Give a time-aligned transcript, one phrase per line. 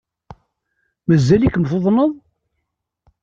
[1.07, 2.11] Mazal-ikem tuḍneḍ?